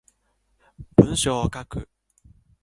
[0.95, 1.87] 文章を書く